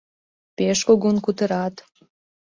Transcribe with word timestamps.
—Пеш 0.57 0.79
кугун 0.87 1.17
кутырат. 1.25 1.75